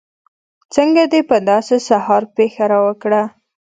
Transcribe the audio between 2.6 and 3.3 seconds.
راوکړه.